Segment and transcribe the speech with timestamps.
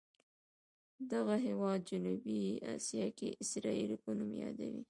[1.11, 2.41] دغه هېواد جنوبي
[2.75, 4.79] اسیا کې اسرائیلو په نوم یادوي.